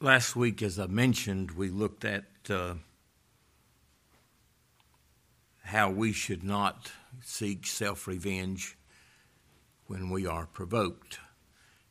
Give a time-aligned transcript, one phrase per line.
[0.00, 2.74] last week, as I mentioned, we looked at uh,
[5.64, 6.92] how we should not
[7.22, 8.76] seek self revenge
[9.86, 11.18] when we are provoked.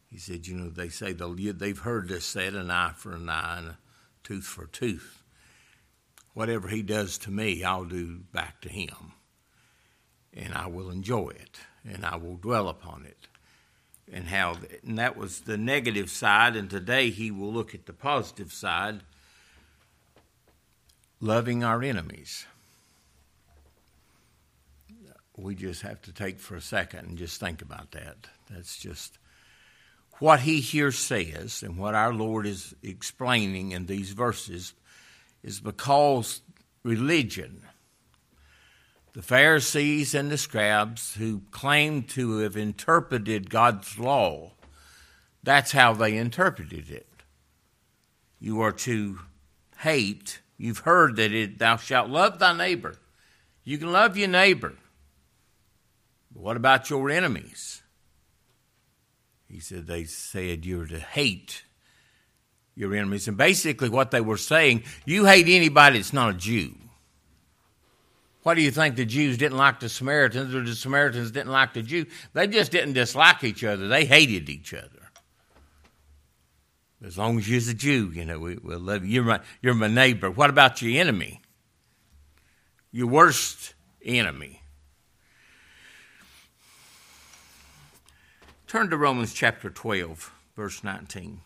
[0.10, 3.58] He said, You know, they say they've heard this said an eye for an eye
[3.58, 3.78] and a
[4.24, 5.24] tooth for a tooth.
[6.34, 9.14] Whatever he does to me, I'll do back to him.
[10.34, 13.28] And I will enjoy it and I will dwell upon it
[14.12, 14.56] and how
[14.86, 19.02] and that was the negative side and today he will look at the positive side
[21.20, 22.46] loving our enemies.
[25.36, 28.16] We just have to take for a second and just think about that.
[28.50, 29.20] That's just
[30.20, 34.74] what he here says and what our lord is explaining in these verses
[35.44, 36.42] is because
[36.84, 37.62] religion
[39.18, 44.52] the Pharisees and the scribes who claimed to have interpreted God's law,
[45.42, 47.08] that's how they interpreted it.
[48.40, 49.18] You are to
[49.80, 50.42] hate.
[50.56, 52.94] You've heard that it, thou shalt love thy neighbor.
[53.64, 54.76] You can love your neighbor.
[56.32, 57.82] But what about your enemies?
[59.50, 61.64] He said they said you're to hate
[62.76, 63.28] your enemies.
[63.28, 66.76] And basically, what they were saying, you hate anybody that's not a Jew.
[68.48, 71.74] Why do you think the Jews didn't like the Samaritans or the Samaritans didn't like
[71.74, 72.06] the Jews?
[72.32, 75.12] They just didn't dislike each other, they hated each other.
[77.04, 79.16] As long as you're a Jew, you know, we, will love you.
[79.16, 80.32] You're my, you're my neighbor.
[80.32, 81.42] What about your enemy?
[82.94, 84.62] Your worst enemy.
[88.66, 91.42] Turn to Romans chapter 12, verse 19.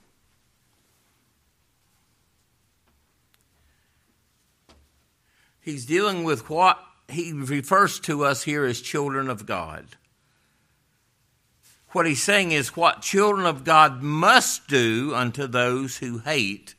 [5.61, 6.77] He's dealing with what
[7.11, 9.85] he refers to us here as children of God.
[11.89, 16.75] What he's saying is what children of God must do unto those who hate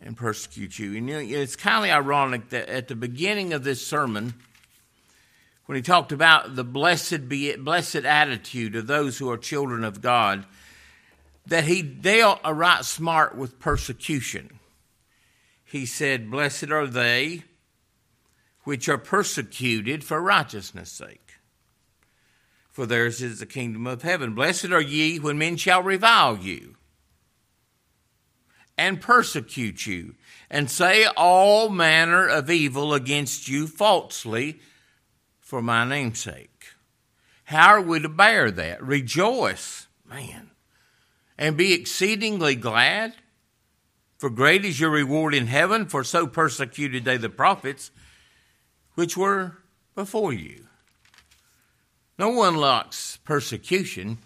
[0.00, 0.96] and persecute you.
[0.96, 4.34] And it's kind of ironic that at the beginning of this sermon,
[5.66, 10.02] when he talked about the blessed be blessed attitude of those who are children of
[10.02, 10.44] God,
[11.46, 14.58] that he dealt a right smart with persecution.
[15.64, 17.44] He said, Blessed are they
[18.64, 21.34] which are persecuted for righteousness' sake.
[22.70, 24.34] For theirs is the kingdom of heaven.
[24.34, 26.74] Blessed are ye when men shall revile you
[28.76, 30.14] and persecute you
[30.50, 34.58] and say all manner of evil against you falsely
[35.40, 36.50] for my name's sake.
[37.44, 38.82] How are we to bear that?
[38.82, 40.50] Rejoice, man,
[41.38, 43.14] and be exceedingly glad,
[44.16, 47.90] for great is your reward in heaven, for so persecuted they the prophets
[48.94, 49.58] which were
[49.94, 50.66] before you.
[52.18, 54.18] No one likes persecution,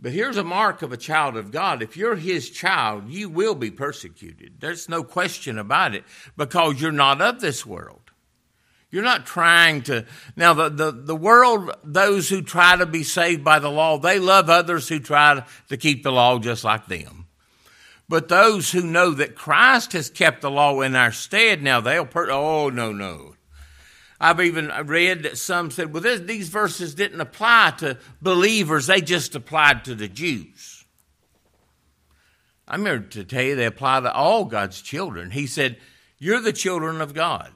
[0.00, 1.82] but here's a mark of a child of God.
[1.82, 4.60] If you're his child, you will be persecuted.
[4.60, 6.04] There's no question about it
[6.36, 8.00] because you're not of this world.
[8.90, 10.06] You're not trying to.
[10.36, 14.18] Now, the, the, the world, those who try to be saved by the law, they
[14.18, 17.25] love others who try to keep the law just like them.
[18.08, 22.06] But those who know that Christ has kept the law in our stead, now they'll,
[22.06, 23.34] per- oh, no, no.
[24.20, 29.00] I've even read that some said, well, this, these verses didn't apply to believers, they
[29.00, 30.84] just applied to the Jews.
[32.68, 35.30] I'm here to tell you they apply to all God's children.
[35.30, 35.76] He said,
[36.18, 37.52] You're the children of God.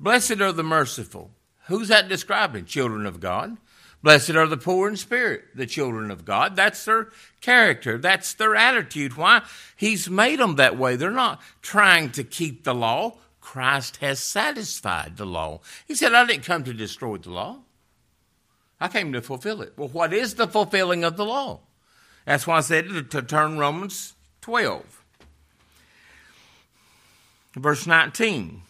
[0.00, 1.30] Blessed are the merciful.
[1.66, 2.64] Who's that describing?
[2.64, 3.58] Children of God.
[4.04, 6.56] Blessed are the poor in spirit, the children of God.
[6.56, 7.08] That's their
[7.40, 7.96] character.
[7.96, 9.16] That's their attitude.
[9.16, 9.40] Why?
[9.76, 10.96] He's made them that way.
[10.96, 13.16] They're not trying to keep the law.
[13.40, 15.62] Christ has satisfied the law.
[15.88, 17.60] He said, I didn't come to destroy the law.
[18.78, 19.72] I came to fulfill it.
[19.78, 21.60] Well, what is the fulfilling of the law?
[22.26, 25.02] That's why I said to turn Romans 12.
[27.56, 28.60] Verse 19.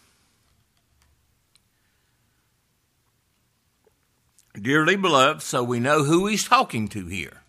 [4.60, 7.42] Dearly beloved, so we know who he's talking to here.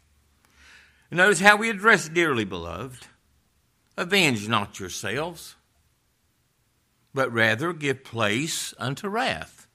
[1.11, 3.07] Notice how we address dearly beloved.
[3.95, 5.55] Avenge not yourselves,
[7.13, 9.67] but rather give place unto wrath.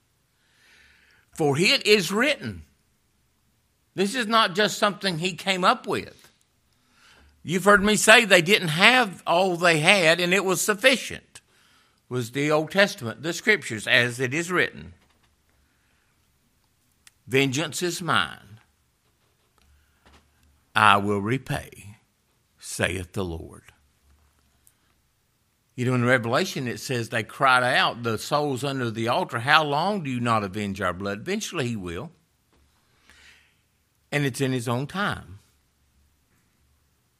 [1.31, 2.63] For it is written.
[3.95, 6.31] This is not just something he came up with.
[7.43, 11.41] You've heard me say they didn't have all they had, and it was sufficient.
[12.07, 14.93] Was the Old Testament, the scriptures, as it is written.
[17.31, 18.59] Vengeance is mine.
[20.75, 21.95] I will repay,
[22.59, 23.63] saith the Lord.
[25.73, 29.63] You know, in Revelation it says they cried out, the souls under the altar, How
[29.63, 31.21] long do you not avenge our blood?
[31.21, 32.11] Eventually he will.
[34.11, 35.39] And it's in his own time.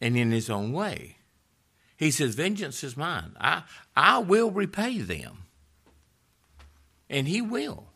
[0.01, 1.19] and in his own way.
[1.95, 3.37] He says, Vengeance is mine.
[3.39, 3.63] I,
[3.95, 5.45] I will repay them.
[7.09, 7.90] And he will.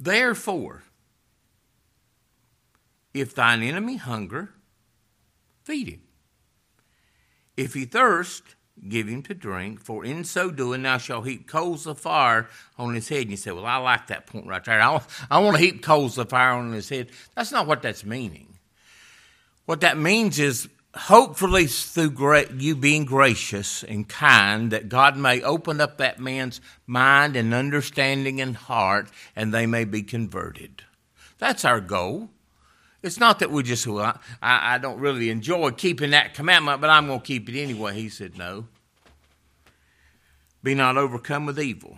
[0.00, 0.82] Therefore,
[3.12, 4.54] if thine enemy hunger,
[5.62, 6.00] feed him.
[7.54, 8.42] If he thirst,
[8.88, 12.48] give him to drink, for in so doing thou shalt heap coals of fire
[12.78, 13.22] on his head.
[13.22, 14.80] And you say, Well, I like that point right there.
[14.80, 17.10] I, I want to heap coals of fire on his head.
[17.34, 18.58] That's not what that's meaning.
[19.66, 25.80] What that means is hopefully through you being gracious and kind that god may open
[25.80, 30.82] up that man's mind and understanding and heart and they may be converted.
[31.38, 32.30] That's our goal.
[33.02, 36.90] It's not that we just well I, I don't really enjoy keeping that commandment but
[36.90, 37.94] i'm going to keep it anyway.
[37.94, 38.66] He said no.
[40.62, 41.96] Be not overcome with evil.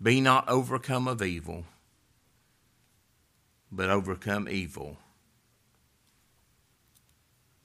[0.00, 1.64] Be not overcome of evil
[3.74, 4.98] but overcome evil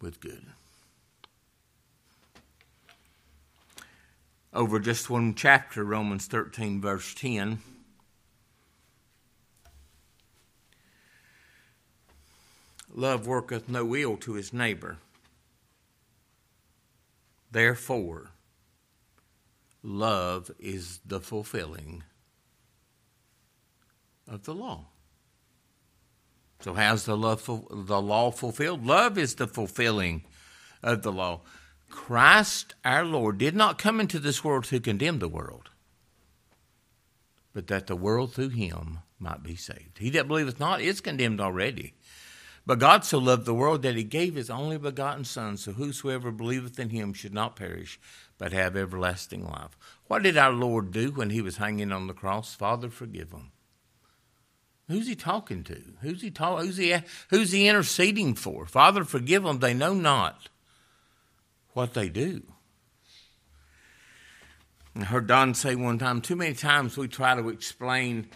[0.02, 0.46] with good.
[4.54, 7.60] Over just one chapter, Romans 13, verse 10.
[12.94, 14.98] Love worketh no ill to his neighbor.
[17.52, 18.32] Therefore,
[19.84, 22.04] love is the fulfilling
[24.28, 24.86] of the law.
[26.60, 28.86] So, how's the, love, the law fulfilled?
[28.86, 30.24] Love is the fulfilling
[30.82, 31.42] of the law.
[31.90, 35.70] Christ our Lord did not come into this world to condemn the world,
[37.54, 39.98] but that the world through him might be saved.
[40.00, 41.94] He that believeth not is condemned already.
[42.66, 46.32] But God so loved the world that he gave his only begotten Son, so whosoever
[46.32, 47.98] believeth in him should not perish,
[48.38, 49.78] but have everlasting life.
[50.08, 52.54] What did our Lord do when he was hanging on the cross?
[52.54, 53.52] Father, forgive them.
[54.88, 55.82] Who's he talking to?
[56.02, 56.96] Who's he talk, who's he
[57.30, 58.66] who's he interceding for?
[58.66, 60.50] Father, forgive them; they know not
[61.74, 62.44] what they do.
[64.96, 66.22] I heard Don say one time.
[66.22, 68.30] Too many times we try to explain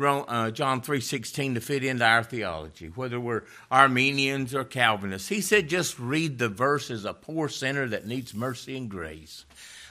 [0.00, 5.28] uh, John three sixteen to fit into our theology, whether we're Arminians or Calvinists.
[5.28, 9.44] He said, just read the verse as a poor sinner that needs mercy and grace.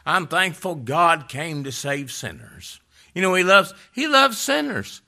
[0.05, 2.79] I'm thankful God came to save sinners.
[3.13, 5.01] You know, He loves He loves sinners.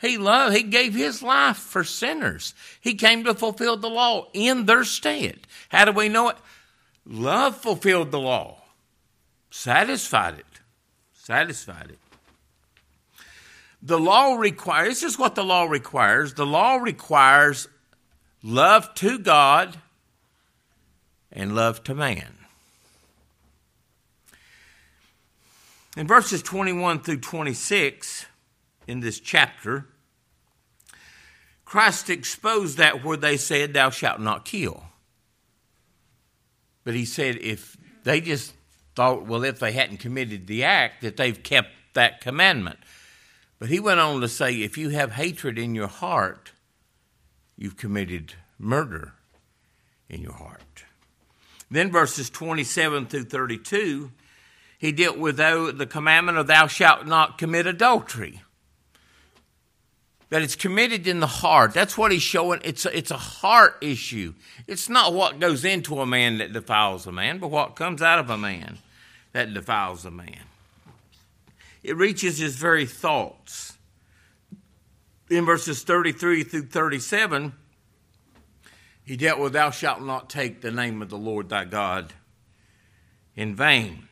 [0.00, 2.54] He loved, he gave his life for sinners.
[2.80, 5.40] He came to fulfill the law in their stead.
[5.68, 6.36] How do we know it?
[7.04, 8.62] Love fulfilled the law,
[9.50, 10.60] satisfied it,
[11.12, 11.98] satisfied it.
[13.82, 16.34] The law requires, this is what the law requires.
[16.34, 17.68] The law requires
[18.42, 19.76] love to God
[21.32, 22.36] and love to man.
[25.96, 28.26] In verses 21 through 26,
[28.86, 29.86] in this chapter,
[31.70, 34.82] Christ exposed that where they said, Thou shalt not kill.
[36.82, 38.54] But he said, if they just
[38.96, 42.80] thought, well, if they hadn't committed the act, that they've kept that commandment.
[43.60, 46.50] But he went on to say, if you have hatred in your heart,
[47.56, 49.12] you've committed murder
[50.08, 50.82] in your heart.
[51.70, 54.10] Then verses 27 through 32,
[54.76, 58.42] he dealt with oh, the commandment of thou shalt not commit adultery
[60.30, 61.74] that it's committed in the heart.
[61.74, 62.60] That's what he's showing.
[62.64, 64.34] It's a, it's a heart issue.
[64.66, 68.20] It's not what goes into a man that defiles a man, but what comes out
[68.20, 68.78] of a man
[69.32, 70.40] that defiles a man.
[71.82, 73.76] It reaches his very thoughts.
[75.28, 77.52] In verses 33 through 37,
[79.04, 82.12] he dealt with, Thou shalt not take the name of the Lord thy God
[83.34, 84.08] in vain.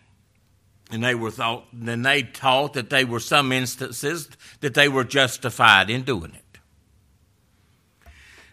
[0.90, 4.28] And they were thought, then they taught that they were some instances
[4.60, 6.58] that they were justified in doing it.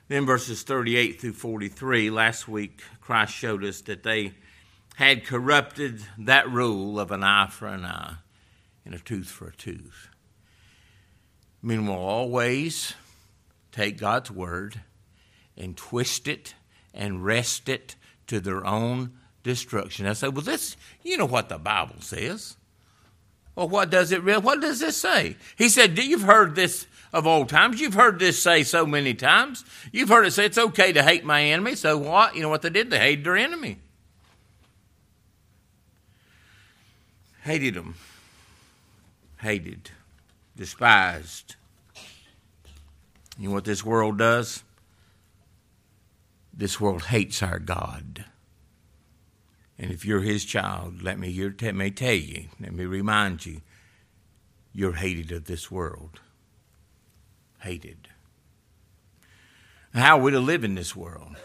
[0.08, 4.34] Then verses 38 through 43, last week Christ showed us that they
[4.96, 8.16] had corrupted that rule of an eye for an eye
[8.86, 10.10] and a tooth for a tooth.
[11.62, 12.94] Men will always
[13.72, 14.82] take God's word
[15.58, 16.54] and twist it
[16.94, 17.96] and wrest it
[18.28, 20.08] to their own destruction.
[20.08, 22.58] I said, well, this, you know what the Bible says.
[23.56, 25.38] Well, what does it really, what does this say?
[25.56, 27.80] He said, you've heard this of old times.
[27.80, 29.64] You've heard this say so many times.
[29.94, 31.76] You've heard it say it's okay to hate my enemy.
[31.76, 32.36] So what?
[32.36, 32.90] You know what they did?
[32.90, 33.78] They hated their enemy.
[37.44, 37.96] Hated them.
[39.38, 39.92] Hated.
[40.58, 41.56] Despised.
[43.38, 44.64] You know what this world does?
[46.52, 48.26] This world hates our God.
[49.78, 53.62] And if you're his child, let me, hear, me tell you, let me remind you,
[54.74, 56.20] you're hated of this world.
[57.60, 58.08] Hated.
[59.94, 61.36] How are we to live in this world?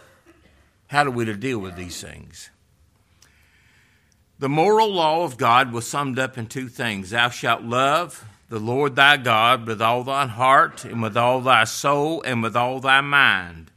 [0.89, 2.51] How are we to deal with these things?
[4.39, 8.59] The moral law of God was summed up in two things Thou shalt love the
[8.59, 12.81] Lord thy God with all thine heart, and with all thy soul, and with all
[12.81, 13.71] thy mind,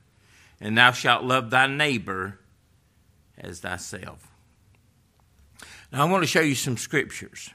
[0.59, 2.39] and thou shalt love thy neighbor
[3.37, 4.32] as thyself.
[5.93, 7.51] Now, I want to show you some scriptures.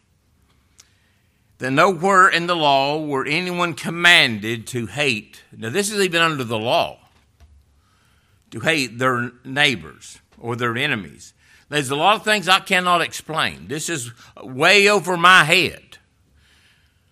[1.59, 5.43] That nowhere in the law were anyone commanded to hate.
[5.55, 7.01] Now, this is even under the law
[8.53, 11.35] to hate their neighbors or their enemies.
[11.69, 13.67] There's a lot of things I cannot explain.
[13.67, 15.99] This is way over my head.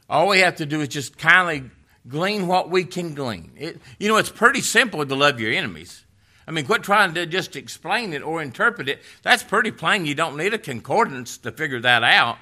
[0.08, 1.64] All we have to do is just kindly
[2.08, 3.50] glean what we can glean.
[3.56, 6.05] It, you know, it's pretty simple to love your enemies.
[6.46, 9.02] I mean, quit trying to just explain it or interpret it.
[9.22, 10.06] That's pretty plain.
[10.06, 12.38] You don't need a concordance to figure that out.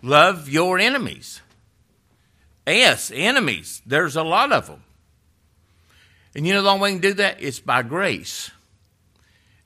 [0.00, 1.40] Love your enemies.
[2.66, 3.82] Yes, enemies.
[3.84, 4.84] There's a lot of them.
[6.34, 7.42] And you know the only way we can do that?
[7.42, 8.50] It's by grace.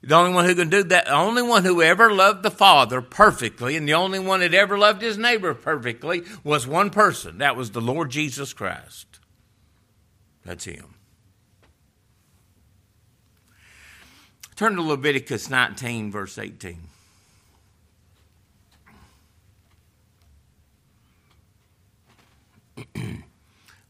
[0.01, 3.01] The only one who can do that, the only one who ever loved the Father
[3.01, 7.37] perfectly, and the only one that ever loved his neighbor perfectly was one person.
[7.37, 9.19] That was the Lord Jesus Christ.
[10.43, 10.92] That's him.
[14.63, 16.79] Turn to Leviticus 19, verse 18.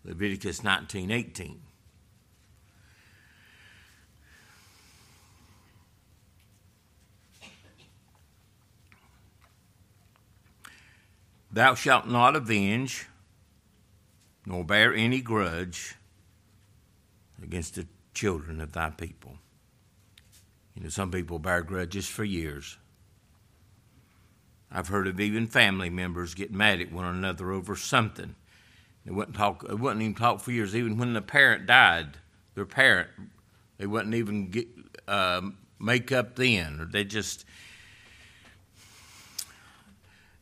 [0.04, 1.62] Leviticus 19, 18.
[11.52, 13.08] Thou shalt not avenge,
[14.48, 15.94] nor bear any grudge
[17.44, 19.38] against the children of thy people.
[20.76, 22.78] You know, some people bear grudges for years.
[24.72, 28.36] I've heard of even family members get mad at one another over something.
[29.06, 29.68] They wouldn't talk.
[29.68, 30.76] They wouldn't even talk for years.
[30.76, 32.18] Even when the parent died,
[32.56, 33.10] their parent,
[33.78, 34.68] they wouldn't even get
[35.08, 35.42] uh,
[35.80, 37.46] make up then, or they just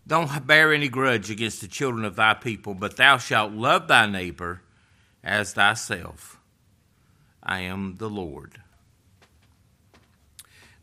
[0.07, 4.05] don't bear any grudge against the children of thy people, but thou shalt love thy
[4.05, 4.61] neighbor
[5.23, 6.39] as thyself.
[7.43, 8.61] I am the Lord.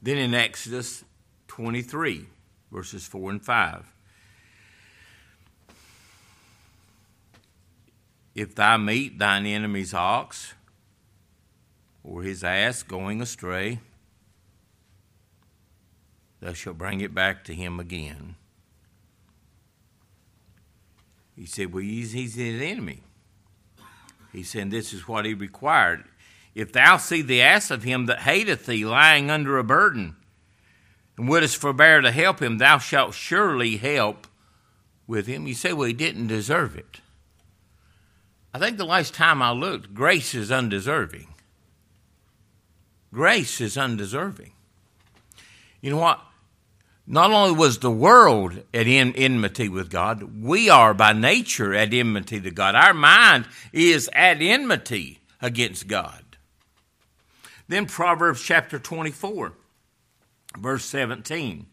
[0.02, 1.04] Then in Exodus
[1.48, 2.26] 23,
[2.70, 3.92] verses 4 and 5.
[8.34, 10.54] If thou meet thine enemy's ox
[12.04, 13.80] or his ass going astray,
[16.40, 18.36] thou shalt bring it back to him again.
[21.34, 23.02] He said, Well, he's, he's an enemy.
[24.32, 26.04] He said, This is what he required.
[26.58, 30.16] If thou see the ass of him that hateth thee lying under a burden,
[31.16, 34.26] and wouldst forbear to help him, thou shalt surely help
[35.06, 35.46] with him.
[35.46, 37.00] You say, well, he didn't deserve it.
[38.52, 41.28] I think the last time I looked, grace is undeserving.
[43.14, 44.50] Grace is undeserving.
[45.80, 46.20] You know what?
[47.06, 52.40] Not only was the world at enmity with God, we are by nature at enmity
[52.40, 52.74] to God.
[52.74, 56.24] Our mind is at enmity against God.
[57.68, 59.52] Then Proverbs chapter 24,
[60.56, 61.66] verse 17.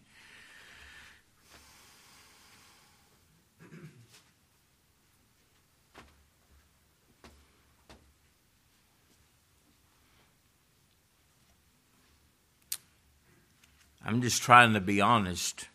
[14.08, 15.70] I'm just trying to be honest,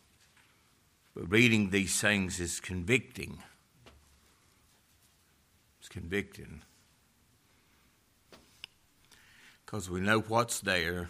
[1.16, 3.38] but reading these things is convicting.
[5.80, 6.60] It's convicting
[9.70, 11.02] because we know what's there.
[11.02, 11.08] It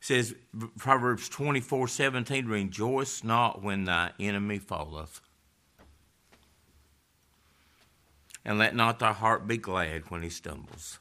[0.00, 0.34] says,
[0.78, 5.20] Proverbs 24 17, rejoice not when thy enemy falleth.
[8.44, 10.98] And let not thy heart be glad when he stumbles.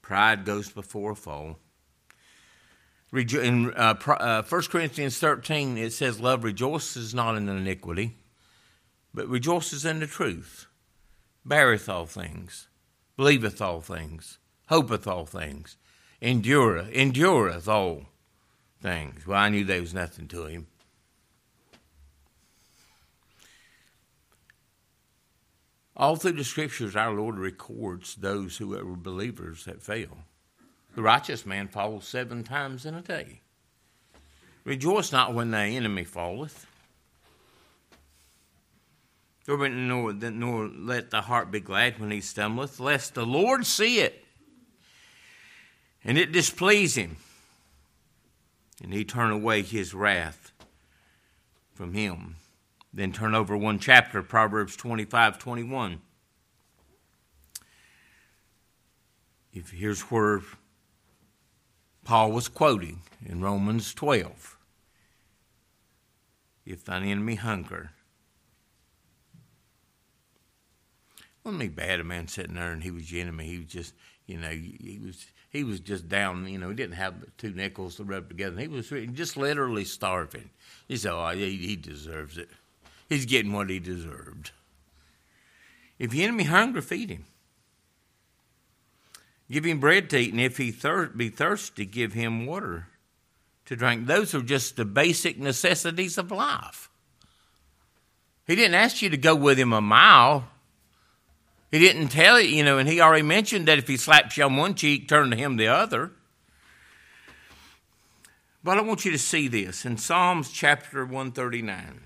[0.00, 1.58] Pride goes before a fall.
[3.12, 8.16] In uh, uh, 1 Corinthians 13, it says, Love rejoices not in iniquity,
[9.12, 10.66] but rejoices in the truth,
[11.44, 12.67] beareth all things,
[13.18, 15.76] believeth all things, hopeth all things,
[16.22, 18.06] endureth, endureth all
[18.80, 19.26] things.
[19.26, 20.68] Well, I knew there was nothing to him.
[25.96, 30.18] All through the scriptures, our Lord records those who were believers that fail.
[30.94, 33.40] The righteous man falls seven times in a day.
[34.62, 36.67] Rejoice not when thy enemy falleth,
[39.48, 44.24] nor, nor let the heart be glad when he stumbleth, lest the Lord see it
[46.04, 47.16] and it displease him,
[48.82, 50.52] and he turn away his wrath
[51.74, 52.36] from him.
[52.92, 56.00] Then turn over one chapter, Proverbs 25 21.
[59.52, 60.40] If here's where
[62.04, 64.56] Paul was quoting in Romans 12.
[66.64, 67.90] If thine enemy hunger,
[71.48, 73.46] wasn't me bad a man sitting there and he was your enemy.
[73.46, 73.94] He was just,
[74.26, 76.46] you know, he was he was just down.
[76.46, 78.60] You know, he didn't have two nickels to rub together.
[78.60, 80.50] He was just literally starving.
[80.86, 82.50] He said, "Oh, he, he deserves it.
[83.08, 84.50] He's getting what he deserved."
[85.98, 87.24] If your enemy hunger, feed him.
[89.50, 92.88] Give him bread to eat, and if he thir- be thirsty, give him water
[93.64, 94.06] to drink.
[94.06, 96.90] Those are just the basic necessities of life.
[98.46, 100.48] He didn't ask you to go with him a mile
[101.70, 104.44] he didn't tell you, you know, and he already mentioned that if he slaps you
[104.44, 106.12] on one cheek, turn to him the other.
[108.64, 112.00] But I want you to see this in Psalms chapter 139.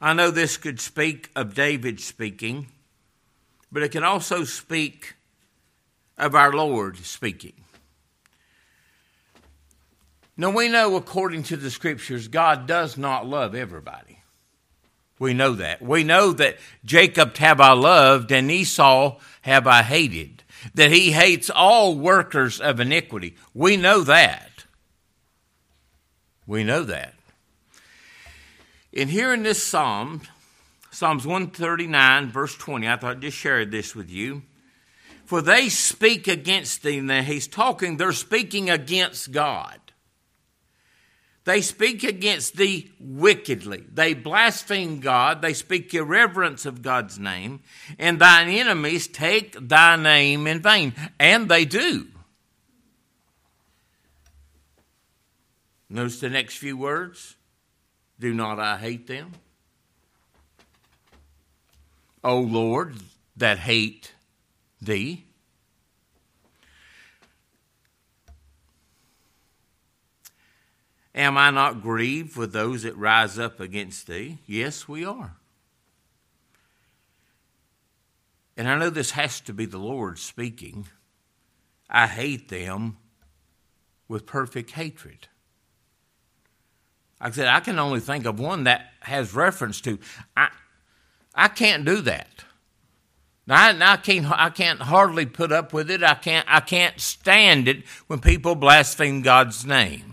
[0.00, 2.68] I know this could speak of David speaking,
[3.70, 5.14] but it can also speak
[6.18, 7.54] of our Lord speaking.
[10.36, 14.11] Now, we know according to the scriptures, God does not love everybody.
[15.22, 15.80] We know that.
[15.80, 20.42] We know that Jacob have I loved and Esau have I hated,
[20.74, 23.36] that he hates all workers of iniquity.
[23.54, 24.64] We know that.
[26.44, 27.14] We know that.
[28.92, 30.22] And here in this psalm,
[30.90, 34.42] Psalms 139, verse 20, I thought I'd just share this with you.
[35.24, 37.00] For they speak against thee.
[37.00, 39.91] Now he's talking, they're speaking against God.
[41.44, 43.84] They speak against thee wickedly.
[43.92, 45.42] They blaspheme God.
[45.42, 47.60] They speak irreverence of God's name.
[47.98, 50.94] And thine enemies take thy name in vain.
[51.18, 52.06] And they do.
[55.90, 57.36] Notice the next few words.
[58.20, 59.32] Do not I hate them?
[62.22, 62.94] O Lord,
[63.36, 64.12] that hate
[64.80, 65.26] thee.
[71.14, 74.38] Am I not grieved with those that rise up against thee?
[74.46, 75.36] Yes, we are.
[78.56, 80.86] And I know this has to be the Lord speaking.
[81.88, 82.96] I hate them
[84.08, 85.28] with perfect hatred.
[87.20, 89.98] I said, I can only think of one that has reference to.
[90.36, 90.48] I,
[91.34, 92.44] I can't do that.
[93.46, 96.02] Now, I, I, can't, I can't hardly put up with it.
[96.02, 100.11] I can't, I can't stand it when people blaspheme God's name.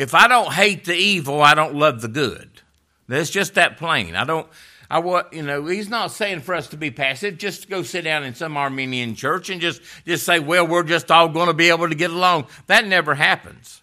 [0.00, 2.62] If I don't hate the evil, I don't love the good.
[3.06, 4.16] That's just that plain.
[4.16, 4.48] I don't.
[4.88, 5.66] I want you know.
[5.66, 7.36] He's not saying for us to be passive.
[7.36, 11.10] Just go sit down in some Arminian church and just just say, "Well, we're just
[11.10, 13.82] all going to be able to get along." That never happens.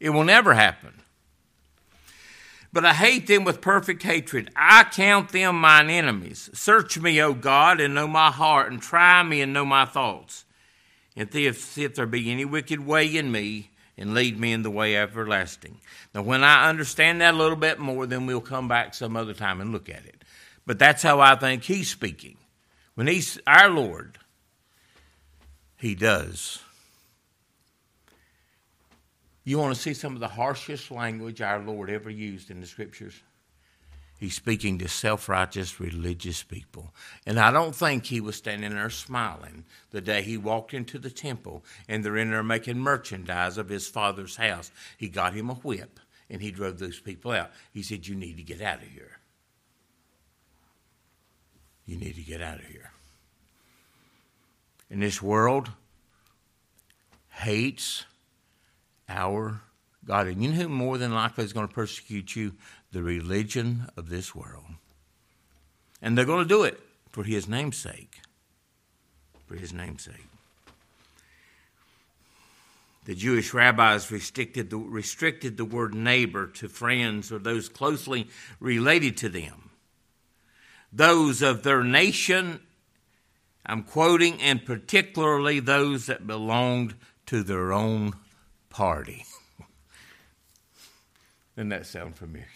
[0.00, 1.02] It will never happen.
[2.72, 4.50] But I hate them with perfect hatred.
[4.56, 6.48] I count them mine enemies.
[6.54, 10.46] Search me, O God, and know my heart, and try me and know my thoughts.
[11.14, 13.69] And if, if there be any wicked way in me,
[14.00, 15.78] and lead me in the way everlasting.
[16.14, 19.34] Now, when I understand that a little bit more, then we'll come back some other
[19.34, 20.24] time and look at it.
[20.66, 22.38] But that's how I think he's speaking.
[22.94, 24.18] When he's our Lord,
[25.76, 26.60] he does.
[29.44, 32.66] You want to see some of the harshest language our Lord ever used in the
[32.66, 33.20] scriptures?
[34.20, 36.92] He's speaking to self righteous religious people.
[37.24, 41.08] And I don't think he was standing there smiling the day he walked into the
[41.08, 44.70] temple and they're in there making merchandise of his father's house.
[44.98, 47.50] He got him a whip and he drove those people out.
[47.72, 49.20] He said, You need to get out of here.
[51.86, 52.92] You need to get out of here.
[54.90, 55.70] And this world
[57.30, 58.04] hates
[59.08, 59.62] our
[60.10, 60.26] God.
[60.26, 62.52] And you know who more than likely is going to persecute you?
[62.92, 64.64] the religion of this world.
[66.02, 68.20] And they're going to do it for his namesake.
[69.46, 70.26] For his namesake.
[73.04, 78.28] The Jewish rabbis restricted the, restricted the word neighbor to friends or those closely
[78.60, 79.70] related to them,
[80.92, 82.60] those of their nation,
[83.64, 86.94] I'm quoting, and particularly those that belonged
[87.26, 88.12] to their own
[88.68, 89.24] party.
[91.60, 92.48] Doesn't that sound familiar?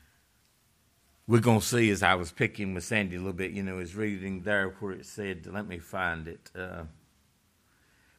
[1.26, 3.80] we're going to see as I was picking with Sandy a little bit, you know,
[3.80, 6.50] is reading there where it said, let me find it.
[6.56, 6.84] Uh,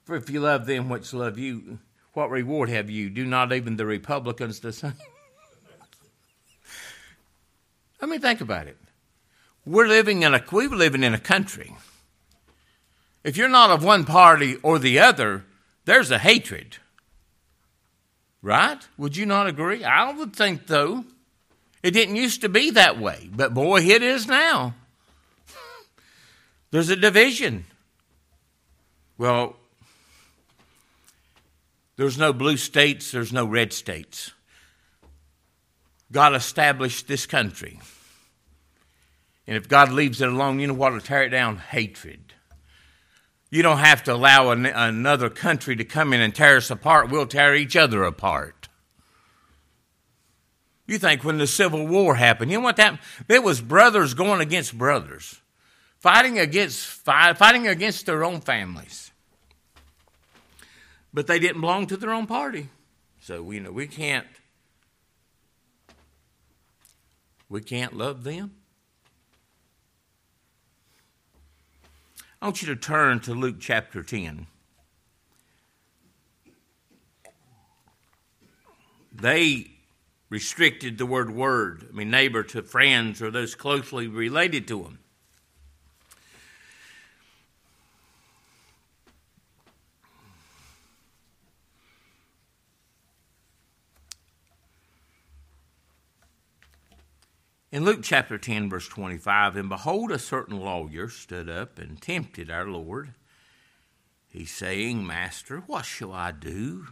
[0.04, 1.80] For if you love them which love you,
[2.14, 3.10] what reward have you?
[3.10, 4.94] Do not even the Republicans the same?
[8.00, 8.78] I mean, think about it.
[9.66, 11.76] We're living in a we're living in a country.
[13.24, 15.46] If you're not of one party or the other,
[15.86, 16.78] there's a hatred.
[18.44, 18.78] Right?
[18.98, 19.84] Would you not agree?
[19.84, 21.06] I would think though,
[21.82, 24.76] It didn't used to be that way, but boy, it is now.
[26.72, 27.66] There's a division.
[29.18, 29.56] Well,
[31.96, 34.32] there's no blue states, there's no red states.
[36.12, 37.80] God established this country.
[39.46, 41.58] And if God leaves it alone, you know what will tear it down?
[41.58, 42.23] Hatred.
[43.54, 47.12] You don't have to allow an, another country to come in and tear us apart.
[47.12, 48.68] We'll tear each other apart.
[50.88, 53.04] You think when the Civil War happened, you know what happened?
[53.30, 55.40] It was brothers going against brothers,
[56.00, 59.12] fighting against fighting against their own families.
[61.14, 62.70] But they didn't belong to their own party,
[63.22, 64.26] so you know we can't
[67.50, 68.63] we can't love them.
[72.44, 74.48] I want you to turn to Luke chapter 10.
[79.14, 79.72] They
[80.30, 85.00] restricted the word word, I mean, neighbor to friends or those closely related to them.
[97.74, 102.52] In Luke chapter 10, verse 25, and behold, a certain lawyer stood up and tempted
[102.52, 103.16] our Lord.
[104.30, 106.86] He's saying, Master, what shall I do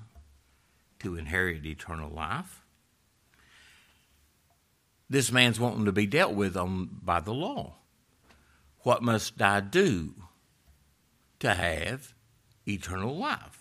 [0.98, 2.64] to inherit eternal life?
[5.08, 7.76] This man's wanting to be dealt with on, by the law.
[8.80, 10.16] What must I do
[11.42, 12.16] to have
[12.68, 13.61] eternal life?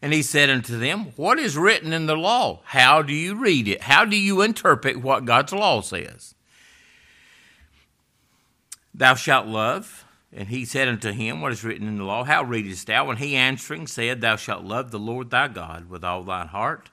[0.00, 2.60] And he said unto them, What is written in the law?
[2.64, 3.82] How do you read it?
[3.82, 6.34] How do you interpret what God's law says?
[8.94, 10.04] Thou shalt love.
[10.32, 12.24] And he said unto him, What is written in the law?
[12.24, 13.08] How readest thou?
[13.10, 16.90] And he answering said, Thou shalt love the Lord thy God with all thine heart,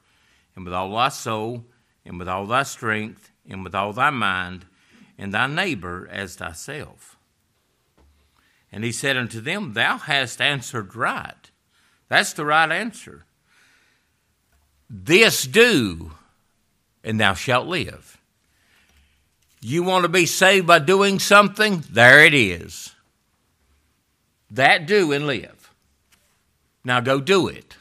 [0.56, 1.66] and with all thy soul,
[2.06, 4.66] and with all thy strength, and with all thy mind,
[5.18, 7.18] and thy neighbor as thyself.
[8.72, 11.45] And he said unto them, Thou hast answered right.
[12.08, 13.26] That's the right answer.
[14.90, 16.12] This do,
[17.04, 18.20] and thou shalt live.
[19.62, 21.84] You want to be saved by doing something?
[21.90, 22.94] There it is.
[24.52, 25.72] That do and live.
[26.84, 27.76] Now go do it.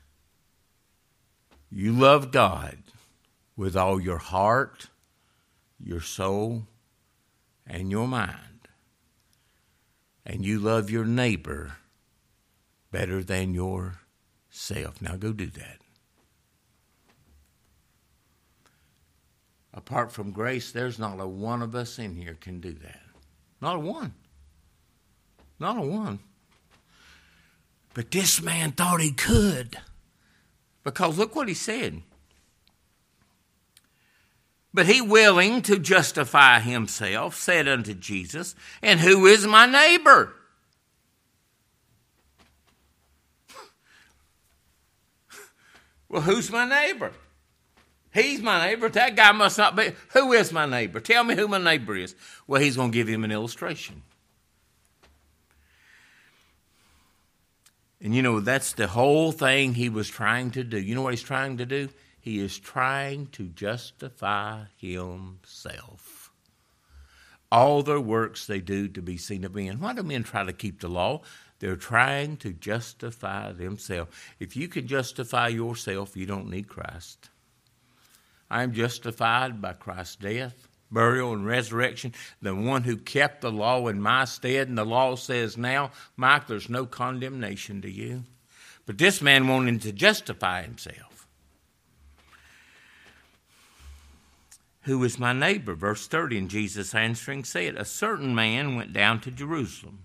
[1.70, 2.76] you love God
[3.56, 4.88] with all your heart,
[5.82, 6.64] your soul,
[7.66, 8.68] and your mind.
[10.26, 11.72] And you love your neighbor
[12.90, 15.00] better than yourself.
[15.00, 15.78] Now go do that.
[19.72, 23.00] Apart from grace, there's not a one of us in here can do that.
[23.60, 24.14] Not a one.
[25.58, 26.18] Not a one.
[27.94, 29.78] But this man thought he could.
[30.82, 32.02] Because look what he said.
[34.72, 40.32] But he, willing to justify himself, said unto Jesus, And who is my neighbor?
[46.10, 47.12] Well, who's my neighbor?
[48.12, 48.88] He's my neighbor.
[48.88, 49.92] That guy must not be.
[50.12, 50.98] Who is my neighbor?
[50.98, 52.16] Tell me who my neighbor is.
[52.48, 54.02] Well, he's going to give him an illustration.
[58.02, 60.80] And you know, that's the whole thing he was trying to do.
[60.80, 61.88] You know what he's trying to do?
[62.18, 66.32] He is trying to justify himself.
[67.52, 69.78] All their works they do to be seen of men.
[69.80, 71.22] Why do men try to keep the law?
[71.60, 74.10] They're trying to justify themselves.
[74.38, 77.28] If you can justify yourself, you don't need Christ.
[78.50, 83.86] I am justified by Christ's death, burial, and resurrection, the one who kept the law
[83.88, 84.68] in my stead.
[84.68, 88.24] And the law says now, Mike, there's no condemnation to you.
[88.86, 91.28] But this man wanted to justify himself.
[94.84, 95.74] Who is my neighbor?
[95.74, 100.04] Verse 30, and Jesus answering said, A certain man went down to Jerusalem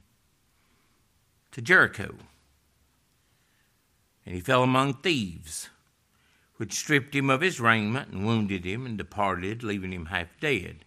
[1.55, 2.15] to Jericho.
[4.25, 5.69] And he fell among thieves,
[6.57, 10.83] which stripped him of his raiment and wounded him and departed, leaving him half dead.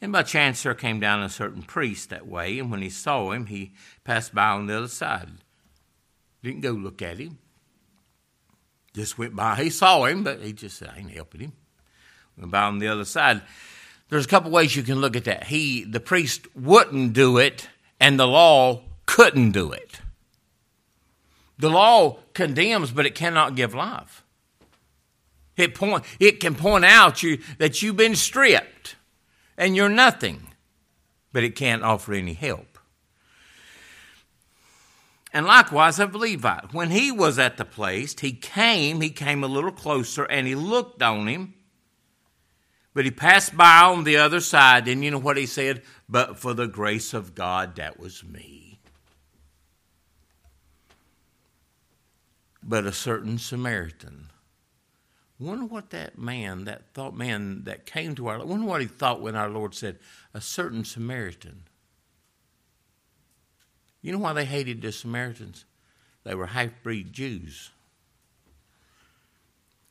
[0.00, 3.32] And by chance there came down a certain priest that way, and when he saw
[3.32, 3.72] him, he
[4.04, 5.28] passed by on the other side.
[6.44, 7.38] Didn't go look at him.
[8.94, 9.56] Just went by.
[9.56, 11.52] He saw him, but he just said, I ain't helping him.
[12.38, 13.42] Went by on the other side.
[14.08, 15.44] There's a couple ways you can look at that.
[15.44, 20.00] He, the priest, wouldn't do it, and the law couldn't do it.
[21.58, 24.24] The law condemns, but it cannot give life.
[25.56, 28.96] It, point, it can point out you, that you've been stripped
[29.56, 30.48] and you're nothing,
[31.32, 32.78] but it can't offer any help.
[35.32, 36.60] And likewise of Levi.
[36.70, 40.54] When he was at the place, he came, he came a little closer, and he
[40.54, 41.54] looked on him.
[42.94, 45.82] But he passed by on the other side, and you know what he said?
[46.08, 48.63] But for the grace of God, that was me.
[52.66, 54.30] But a certain Samaritan.
[55.38, 59.20] Wonder what that man, that thought man that came to our wonder what he thought
[59.20, 59.98] when our Lord said,
[60.32, 61.64] a certain Samaritan.
[64.00, 65.64] You know why they hated the Samaritans?
[66.24, 67.70] They were half breed Jews.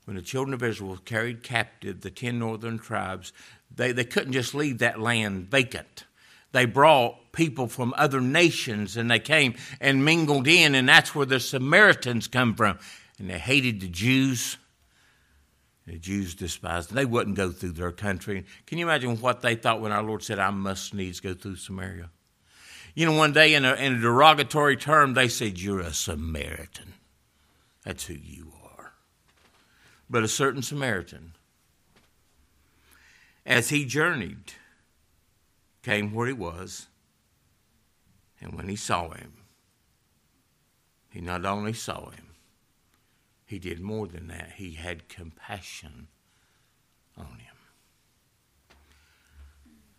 [0.06, 3.32] When the children of Israel carried captive, the ten northern tribes,
[3.74, 6.06] they, they couldn't just leave that land vacant.
[6.54, 11.26] They brought people from other nations and they came and mingled in, and that's where
[11.26, 12.80] the Samaritans come from.
[13.20, 14.58] And they hated the Jews.
[15.88, 16.96] The Jews despised them.
[16.96, 18.46] They wouldn't go through their country.
[18.68, 21.58] Can you imagine what they thought when our Lord said, I must needs go through
[21.58, 22.10] Samaria?
[22.96, 26.94] You know, one day in a, in a derogatory term, they said, You're a Samaritan.
[27.84, 28.94] That's who you are.
[30.08, 31.34] But a certain Samaritan,
[33.46, 34.54] as he journeyed,
[35.84, 36.88] came where he was,
[38.42, 39.34] and when he saw him,
[41.10, 42.30] he not only saw him,
[43.46, 44.54] he did more than that.
[44.56, 46.08] He had compassion
[47.16, 47.56] on him.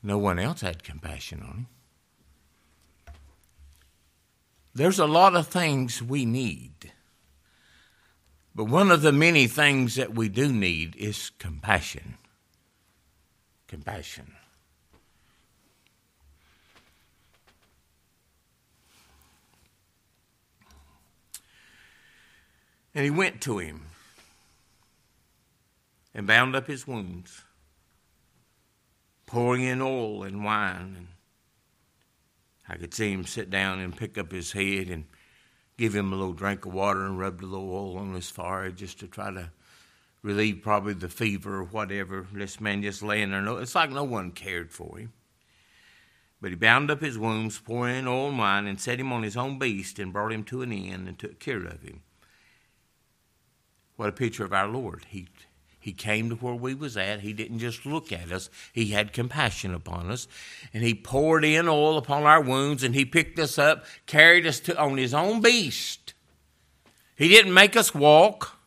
[0.03, 1.67] No one else had compassion on him.
[4.75, 6.93] There's a lot of things we need.
[8.55, 12.19] But one of the many things that we do need is compassion.
[13.69, 14.35] Compassion.
[22.95, 23.87] And he went to him
[26.15, 27.43] and bound up his wounds,
[29.27, 30.95] pouring in oil and wine.
[30.97, 31.09] And
[32.69, 35.07] I could see him sit down and pick up his head and
[35.77, 38.77] give him a little drink of water and rub a little oil on his forehead
[38.77, 39.51] just to try to
[40.23, 42.27] relieve probably the fever or whatever.
[42.33, 43.61] This man just laying there.
[43.61, 45.13] It's like no one cared for him.
[46.41, 49.25] But he bound up his wounds, poured in oil and wine, and set him on
[49.25, 52.03] his own beast and brought him to an inn and took care of him.
[53.97, 55.07] What a picture of our Lord.
[55.09, 55.29] He
[55.85, 57.21] he came to where we was at.
[57.21, 58.49] He didn't just look at us.
[58.73, 60.27] He had compassion upon us.
[60.73, 64.61] And he poured in oil upon our wounds and he picked us up, carried us
[64.61, 66.15] to, on his own beast.
[67.17, 68.59] He didn't make us walk.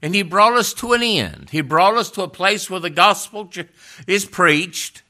[0.00, 1.50] And he brought us to an end.
[1.50, 3.50] He brought us to a place where the gospel
[4.06, 5.02] is preached.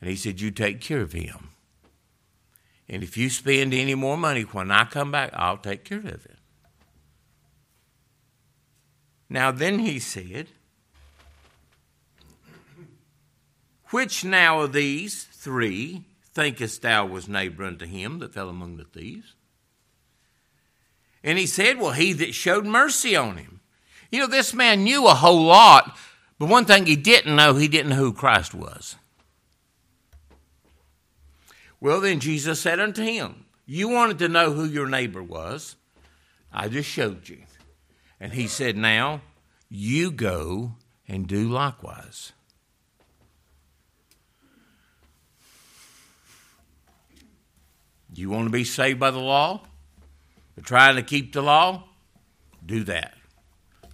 [0.00, 1.48] And he said, You take care of him.
[2.88, 6.24] And if you spend any more money when I come back, I'll take care of
[6.24, 6.38] it.
[9.34, 10.46] Now then he said,
[13.90, 18.84] Which now of these three thinkest thou was neighbor unto him that fell among the
[18.84, 19.34] thieves?
[21.24, 23.58] And he said, Well, he that showed mercy on him.
[24.08, 25.98] You know, this man knew a whole lot,
[26.38, 28.94] but one thing he didn't know, he didn't know who Christ was.
[31.80, 35.74] Well, then Jesus said unto him, You wanted to know who your neighbor was.
[36.52, 37.38] I just showed you.
[38.24, 39.20] And he said, Now
[39.68, 42.32] you go and do likewise.
[48.14, 49.60] You want to be saved by the law?
[50.54, 51.84] But trying to keep the law?
[52.64, 53.12] Do that.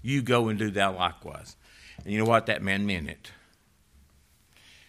[0.01, 1.57] You go and do that likewise.
[2.05, 2.47] And you know what?
[2.47, 3.33] That man meant it.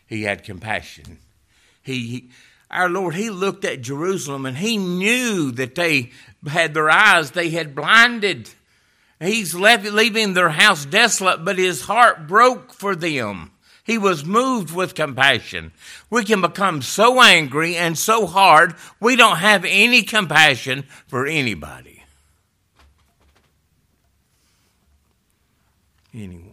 [0.05, 1.17] He had compassion.
[1.81, 2.29] He, he
[2.69, 6.11] our Lord, He looked at Jerusalem and He knew that they
[6.47, 8.51] had their eyes, they had blinded.
[9.21, 13.51] He's left, leaving their house desolate, but his heart broke for them.
[13.83, 15.73] He was moved with compassion.
[16.09, 22.03] We can become so angry and so hard, we don't have any compassion for anybody.
[26.13, 26.50] Anyone.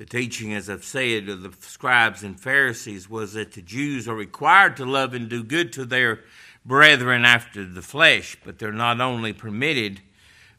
[0.00, 4.14] The teaching, as I've said, of the scribes and Pharisees was that the Jews are
[4.14, 6.20] required to love and do good to their
[6.64, 10.00] brethren after the flesh, but they're not only permitted,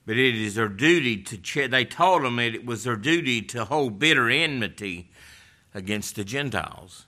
[0.05, 1.67] but it is their duty to.
[1.67, 5.09] They told them it was their duty to hold bitter enmity
[5.73, 7.07] against the Gentiles.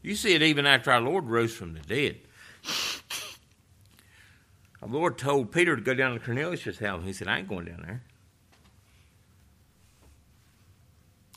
[0.00, 2.16] You see it even after our Lord rose from the dead.
[4.80, 7.48] Our Lord told Peter to go down to Cornelius' house, and he said, I ain't
[7.48, 8.02] going down there.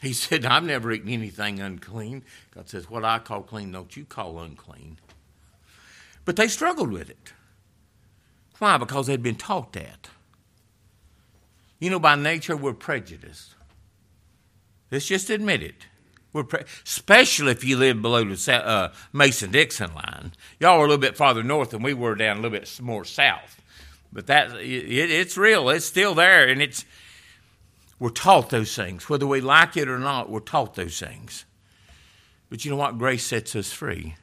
[0.01, 2.23] He said, I've never eaten anything unclean.
[2.53, 4.99] God says, What I call clean, don't you call unclean.
[6.25, 7.33] But they struggled with it.
[8.59, 8.77] Why?
[8.77, 10.09] Because they'd been taught that.
[11.79, 13.55] You know, by nature, we're prejudiced.
[14.91, 15.85] Let's just admit it.
[16.33, 20.33] We're pre- especially if you live below the uh, Mason Dixon line.
[20.59, 23.05] Y'all are a little bit farther north than we were down a little bit more
[23.05, 23.61] south.
[24.11, 25.69] But that it, it's real.
[25.69, 26.85] It's still there, and it's
[27.99, 29.09] we're taught those things.
[29.09, 31.45] Whether we like it or not, we're taught those things.
[32.49, 32.97] But you know what?
[32.97, 34.15] Grace sets us free,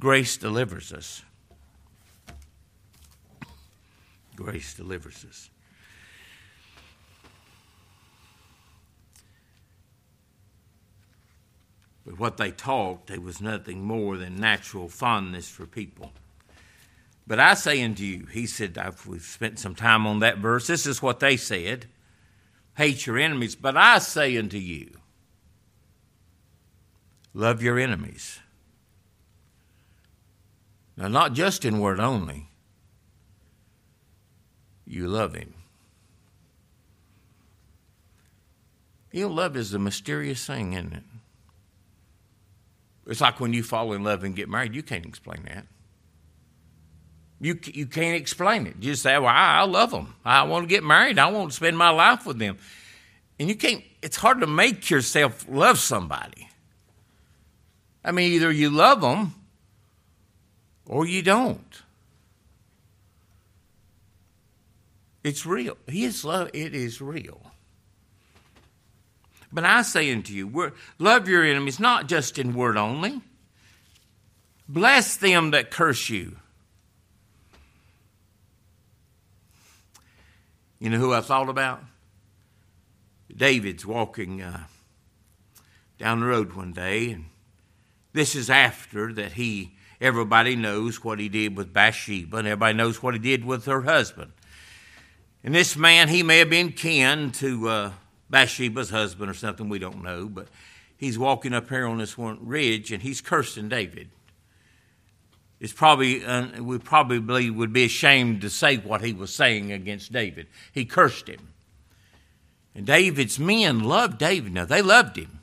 [0.00, 1.22] grace delivers us.
[4.34, 5.50] Grace delivers us.
[12.04, 16.12] But what they taught, there was nothing more than natural fondness for people.
[17.26, 20.66] But I say unto you, he said, I've, we've spent some time on that verse.
[20.66, 21.86] This is what they said
[22.76, 23.54] hate your enemies.
[23.54, 24.98] But I say unto you,
[27.34, 28.40] love your enemies.
[30.96, 32.48] Now, not just in word only,
[34.86, 35.54] you love him.
[39.10, 41.02] You know, love is a mysterious thing, isn't it?
[43.06, 45.66] It's like when you fall in love and get married, you can't explain that.
[47.42, 48.76] You, you can't explain it.
[48.78, 50.14] You just say, well, I, I love them.
[50.24, 51.18] I want to get married.
[51.18, 52.56] I want to spend my life with them.
[53.40, 56.48] And you can't, it's hard to make yourself love somebody.
[58.04, 59.34] I mean, either you love them
[60.86, 61.82] or you don't.
[65.24, 65.76] It's real.
[65.88, 67.42] His love, it is real.
[69.52, 73.20] But I say unto you, love your enemies, not just in word only.
[74.68, 76.36] Bless them that curse you.
[80.82, 81.84] You know who I thought about?
[83.32, 84.64] David's walking uh,
[85.96, 87.26] down the road one day, and
[88.12, 93.00] this is after that he, everybody knows what he did with Bathsheba, and everybody knows
[93.00, 94.32] what he did with her husband.
[95.44, 97.92] And this man, he may have been kin to uh,
[98.28, 100.48] Bathsheba's husband or something, we don't know, but
[100.96, 104.10] he's walking up here on this one ridge and he's cursing David.
[105.62, 110.10] It's probably, uh, we probably would be ashamed to say what he was saying against
[110.10, 110.48] David.
[110.72, 111.52] He cursed him.
[112.74, 114.52] And David's men loved David.
[114.52, 115.38] Now, they loved him.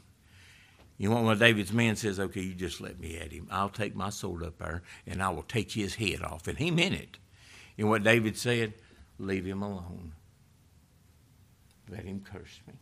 [0.98, 3.48] You want one of David's men says, okay, you just let me at him.
[3.50, 6.50] I'll take my sword up there and I will take his head off.
[6.50, 7.18] And he meant it.
[7.78, 8.74] And what David said?
[9.20, 10.12] Leave him alone.
[11.90, 12.74] Let him curse me.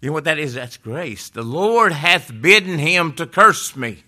[0.00, 0.54] You know what that is?
[0.54, 1.28] That's grace.
[1.28, 4.04] The Lord hath bidden him to curse me.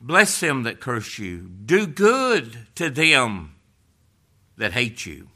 [0.00, 1.50] Bless them that curse you.
[1.64, 3.56] Do good to them
[4.56, 5.28] that hate you.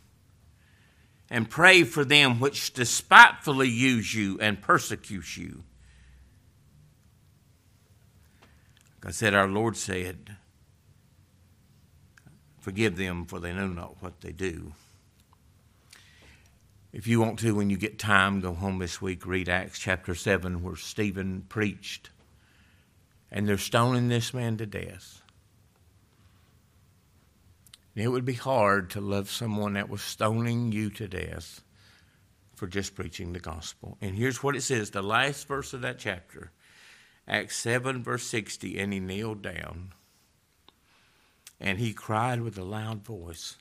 [1.28, 5.64] And pray for them which despitefully use you and persecute you.
[9.02, 10.36] Like I said, our Lord said,
[12.60, 14.72] Forgive them, for they know not what they do.
[16.94, 20.14] If you want to, when you get time, go home this week, read Acts chapter
[20.14, 22.08] 7, where Stephen preached.
[23.34, 25.20] And they're stoning this man to death.
[27.94, 31.62] And it would be hard to love someone that was stoning you to death
[32.54, 33.98] for just preaching the gospel.
[34.00, 36.52] And here's what it says the last verse of that chapter,
[37.26, 38.78] Acts 7, verse 60.
[38.78, 39.92] And he kneeled down
[41.60, 43.56] and he cried with a loud voice,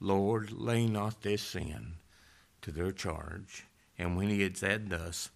[0.00, 1.94] Lord, lay not this sin
[2.62, 3.64] to their charge.
[3.98, 5.30] And when he had said thus,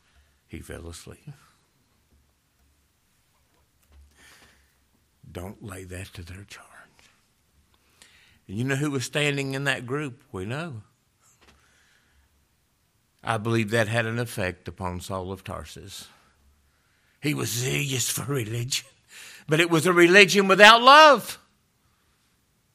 [0.47, 1.33] he fell asleep.
[5.31, 6.67] Don't lay that to their charge.
[8.47, 10.23] And you know who was standing in that group?
[10.33, 10.83] We know.
[13.23, 16.09] I believe that had an effect upon Saul of Tarsus.
[17.21, 18.87] He was zealous for religion,
[19.49, 21.39] but it was a religion without love.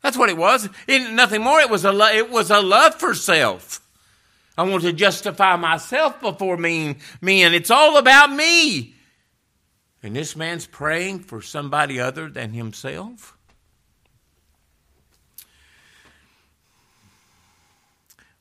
[0.01, 0.69] That's what it was.
[0.85, 1.61] It, nothing more.
[1.61, 3.79] It was a lo- it was a love for self.
[4.57, 6.97] I want to justify myself before men.
[7.21, 7.53] Men.
[7.53, 8.95] It's all about me.
[10.03, 13.37] And this man's praying for somebody other than himself.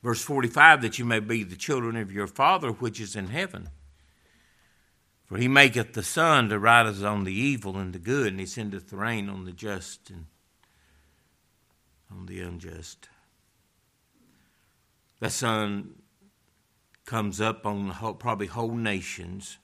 [0.03, 3.69] Verse 45 that you may be the children of your Father which is in heaven.
[5.25, 8.45] For he maketh the sun to rise on the evil and the good, and he
[8.45, 10.25] sendeth the rain on the just and
[12.11, 13.07] on the unjust.
[15.21, 15.95] The sun
[17.05, 19.59] comes up on probably whole nations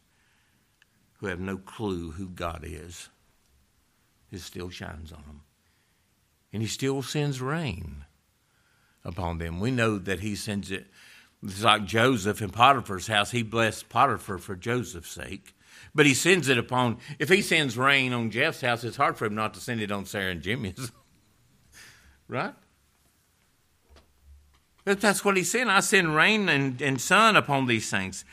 [1.20, 3.10] who have no clue who God is.
[4.32, 5.42] It still shines on them.
[6.54, 8.06] And he still sends rain
[9.04, 9.60] upon them.
[9.60, 10.88] We know that he sends it.
[11.44, 13.32] It's like Joseph in Potiphar's house.
[13.32, 15.56] He blessed Potiphar for Joseph's sake.
[15.96, 19.26] But he sends it upon, if he sends rain on Jeff's house, it's hard for
[19.26, 20.92] him not to send it on Sarah and Jimmy's.
[22.32, 22.54] Right?
[24.86, 25.68] But that's what he said.
[25.68, 28.24] I send rain and, and sun upon these things.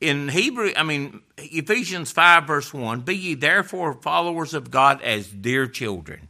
[0.00, 5.28] In Hebrew, I mean, Ephesians 5, verse 1 Be ye therefore followers of God as
[5.28, 6.28] dear children,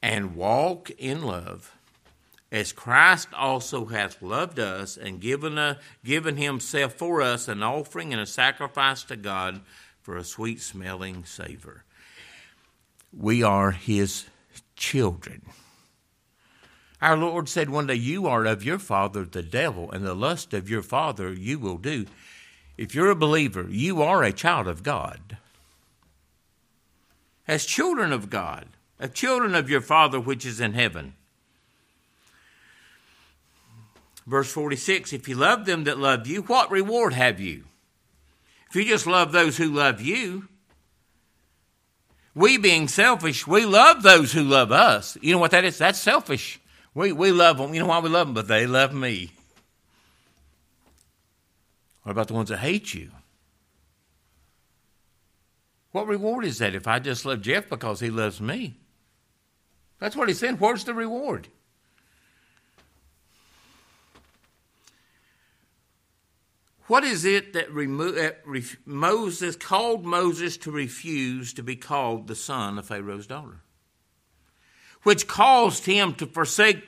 [0.00, 1.74] and walk in love,
[2.52, 8.12] as Christ also hath loved us and given, a, given himself for us an offering
[8.12, 9.60] and a sacrifice to God
[10.02, 11.84] for a sweet smelling savor.
[13.12, 14.26] We are his
[14.76, 15.42] children.
[17.02, 20.54] Our Lord said one day, You are of your father, the devil, and the lust
[20.54, 22.06] of your father you will do.
[22.78, 25.36] If you're a believer, you are a child of God.
[27.48, 28.66] As children of God,
[29.00, 31.14] as children of your Father which is in heaven.
[34.24, 37.64] Verse 46 If you love them that love you, what reward have you?
[38.70, 40.48] If you just love those who love you,
[42.34, 45.18] we being selfish, we love those who love us.
[45.20, 45.78] You know what that is?
[45.78, 46.60] That's selfish.
[46.94, 47.72] We, we love them.
[47.74, 48.34] You know why we love them?
[48.34, 49.32] But they love me.
[52.02, 53.10] What about the ones that hate you?
[55.92, 58.76] What reward is that if I just love Jeff because he loves me?
[59.98, 60.58] That's what he said.
[60.58, 61.48] Where's the reward?
[66.88, 68.32] What is it that remo-
[68.84, 73.60] Moses called Moses to refuse to be called the son of Pharaoh's daughter?
[75.02, 76.84] Which caused him to forsake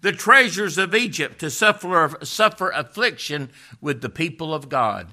[0.00, 3.50] the treasures of Egypt, to suffer, suffer affliction
[3.80, 5.12] with the people of God.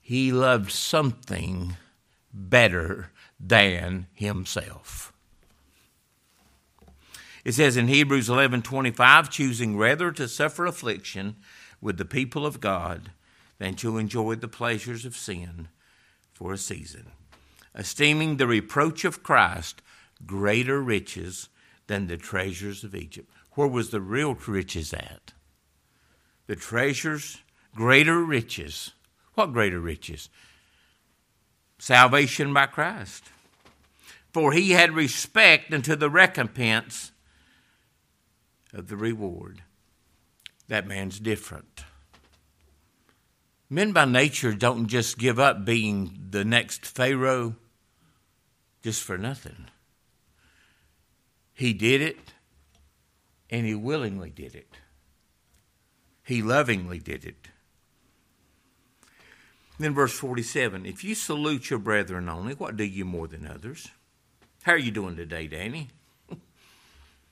[0.00, 1.76] He loved something
[2.32, 5.12] better than himself.
[7.44, 11.36] It says in Hebrews 11:25, choosing rather to suffer affliction
[11.80, 13.10] with the people of God
[13.58, 15.68] than to enjoy the pleasures of sin
[16.32, 17.12] for a season,
[17.74, 19.82] esteeming the reproach of Christ
[20.24, 21.48] greater riches
[21.92, 23.28] than the treasures of Egypt.
[23.50, 25.34] Where was the real riches at?
[26.46, 27.42] The treasures,
[27.76, 28.92] greater riches.
[29.34, 30.30] What greater riches?
[31.78, 33.24] Salvation by Christ.
[34.32, 37.12] For he had respect unto the recompense
[38.72, 39.60] of the reward.
[40.68, 41.84] That man's different.
[43.68, 47.56] Men by nature don't just give up being the next Pharaoh
[48.82, 49.66] just for nothing.
[51.62, 52.18] He did it,
[53.48, 54.78] and he willingly did it.
[56.24, 57.46] He lovingly did it.
[59.78, 63.86] Then, verse 47 If you salute your brethren only, what do you more than others?
[64.64, 65.90] How are you doing today, Danny?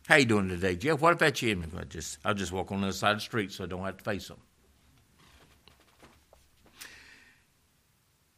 [0.06, 1.00] How you doing today, Jeff?
[1.00, 1.64] What about you?
[1.76, 3.82] I just I'll just walk on the other side of the street so I don't
[3.82, 4.38] have to face them.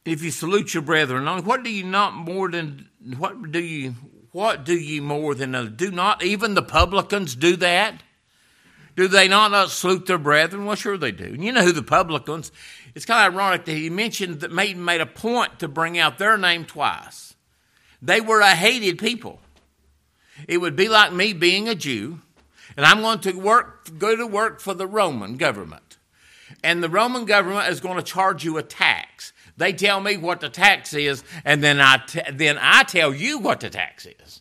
[0.06, 2.88] If you salute your brethren only, what do you not more than
[3.18, 3.94] what do you
[4.32, 5.72] what do you more than others?
[5.76, 8.02] Do not even the publicans do that?
[8.96, 10.66] Do they not, not salute their brethren?
[10.66, 11.24] Well, sure they do.
[11.24, 12.52] And you know who the publicans?
[12.94, 16.18] It's kind of ironic that he mentioned that Maiden made a point to bring out
[16.18, 17.34] their name twice.
[18.02, 19.40] They were a hated people.
[20.48, 22.20] It would be like me being a Jew,
[22.76, 25.98] and I'm going to work, go to work for the Roman government.
[26.62, 29.11] And the Roman government is going to charge you a tax.
[29.56, 33.38] They tell me what the tax is, and then I, t- then I tell you
[33.38, 34.40] what the tax is.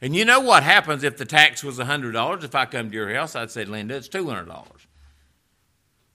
[0.00, 2.44] And you know what happens if the tax was $100?
[2.44, 4.66] If I come to your house, I'd say, Linda, it's $200.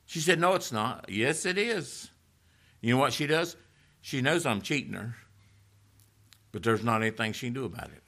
[0.05, 1.05] She said, No, it's not.
[1.09, 2.09] Yes, it is.
[2.81, 3.55] You know what she does?
[4.01, 5.15] She knows I'm cheating her,
[6.51, 8.03] but there's not anything she can do about it.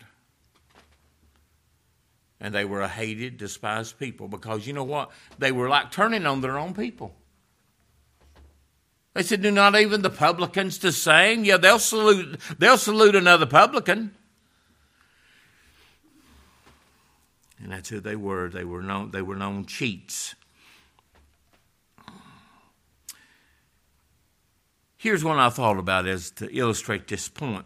[2.40, 5.12] And they were a hated, despised people because you know what?
[5.38, 7.14] They were like turning on their own people.
[9.14, 11.44] They said, Do not even the publicans the same?
[11.44, 14.16] Yeah, they'll salute they'll salute another publican.
[17.62, 18.50] And that's who they were.
[18.50, 20.36] They were known they were known cheats.
[24.98, 27.66] Here's one I thought about as to illustrate this point.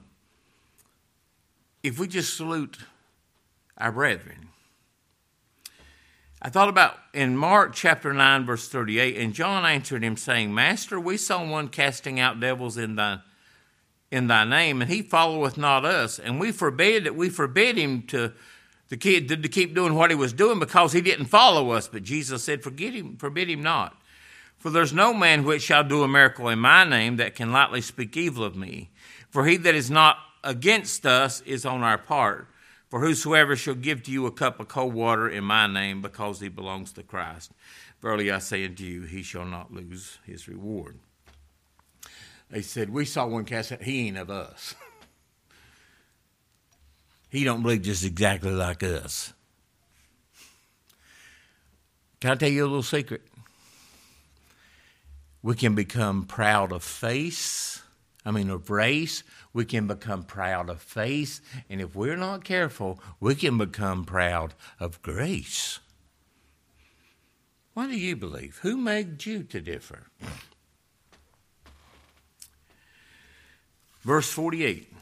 [1.84, 2.78] If we just salute
[3.78, 4.45] our brethren,
[6.46, 11.00] I thought about in Mark chapter 9, verse 38, and John answered him, saying, Master,
[11.00, 13.22] we saw one casting out devils in thy
[14.12, 18.04] in thy name, and he followeth not us, and we forbid that we forbid him
[18.04, 18.32] to
[18.90, 21.88] to keep, to keep doing what he was doing because he didn't follow us.
[21.88, 24.00] But Jesus said, Forget him, forbid him not.
[24.60, 27.82] For there's no man which shall do a miracle in my name that can lightly
[27.82, 28.92] speak evil of me.
[29.32, 32.48] For he that is not against us is on our part.
[32.90, 36.40] For whosoever shall give to you a cup of cold water in my name, because
[36.40, 37.52] he belongs to Christ,
[38.02, 41.00] verily I say unto you, he shall not lose his reward.
[42.50, 44.76] They said, We saw one cast out, he ain't of us.
[47.30, 49.34] he don't believe just exactly like us.
[52.22, 53.22] Can I tell you a little secret?
[55.42, 57.82] We can become proud of face,
[58.26, 59.24] I mean of race,
[59.56, 61.40] we can become proud of faith,
[61.70, 65.80] and if we're not careful, we can become proud of grace.
[67.74, 68.60] What do you believe?
[68.64, 70.08] Who made you to differ?
[74.02, 74.94] Verse 48.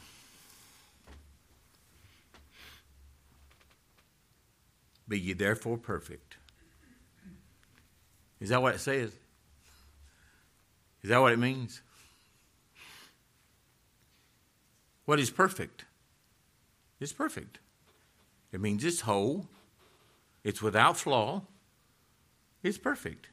[5.08, 6.38] Be ye therefore perfect.
[8.40, 9.12] Is that what it says?
[11.02, 11.82] Is that what it means?
[15.06, 15.86] What is perfect?
[17.00, 17.60] It's perfect.
[18.52, 19.48] It means it's whole,
[20.44, 21.42] it's without flaw,
[22.62, 23.28] it's perfect.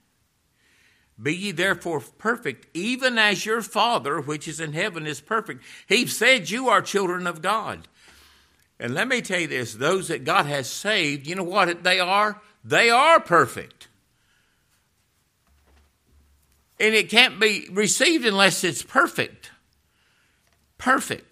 [1.22, 5.62] Be ye therefore perfect, even as your Father which is in heaven is perfect.
[5.86, 7.86] He said you are children of God.
[8.78, 12.00] And let me tell you this those that God has saved, you know what they
[12.00, 12.40] are?
[12.64, 13.88] They are perfect.
[16.78, 19.50] And it can't be received unless it's perfect.
[20.78, 21.29] Perfect.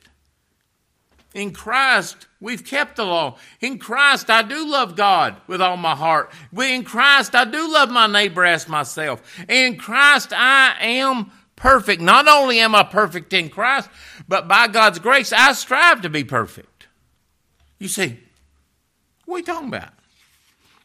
[1.34, 3.36] In Christ, we've kept the law.
[3.60, 6.32] In Christ, I do love God with all my heart.
[6.56, 9.22] In Christ, I do love my neighbor as myself.
[9.48, 12.00] In Christ, I am perfect.
[12.00, 13.90] Not only am I perfect in Christ,
[14.26, 16.86] but by God's grace, I strive to be perfect.
[17.78, 18.18] You see,
[19.26, 19.90] what are you talking about?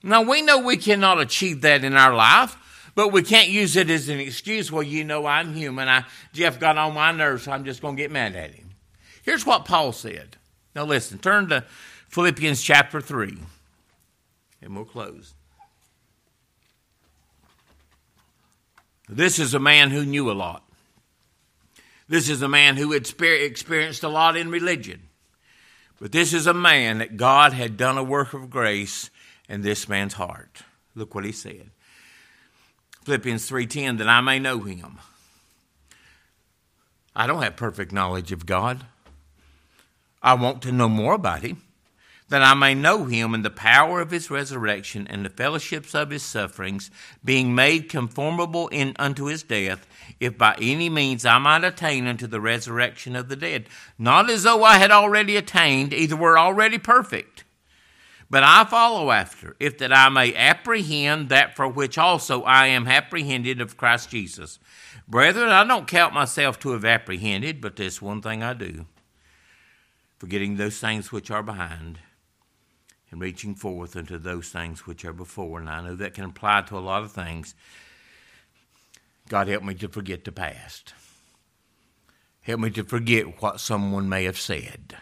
[0.04, 2.58] Now, we know we cannot achieve that in our life,
[2.96, 4.70] but we can't use it as an excuse.
[4.70, 5.88] Well, you know, I'm human.
[5.88, 8.63] I, Jeff got on my nerves, so I'm just going to get mad at him.
[9.24, 10.38] Here's what Paul said.
[10.76, 11.66] Now listen, turn to
[12.10, 13.38] Philippians chapter 3,
[14.62, 15.34] and we'll close.
[19.10, 20.64] This is a man who knew a lot.
[22.08, 25.10] This is a man who had experienced a lot in religion.
[26.00, 29.10] But this is a man that God had done a work of grace
[29.48, 30.64] in this man's heart.
[30.96, 31.72] Look what he said.
[33.06, 35.00] Philippians 3:10 that I may know him.
[37.16, 38.86] I don't have perfect knowledge of God.
[40.24, 41.62] I want to know more about him,
[42.30, 46.12] that I may know him in the power of his resurrection and the fellowships of
[46.12, 46.90] his sufferings,
[47.24, 49.86] being made conformable in unto his death,
[50.22, 53.68] if by any means I might attain unto the resurrection of the dead.
[54.00, 57.44] Not as though I had already attained, either were already perfect.
[58.30, 62.88] But I follow after, if that I may apprehend that for which also I am
[62.88, 64.58] apprehended of Christ Jesus.
[65.08, 68.88] Brethren, I don't count myself to have apprehended, but this one thing I do
[70.24, 72.00] forgetting those things which are behind
[73.12, 75.60] and reaching forth unto those things which are before.
[75.60, 77.56] And I know that can apply to a lot of things.
[79.28, 80.94] God, help me to forget the past.
[82.40, 84.96] Help me to forget what someone may have said.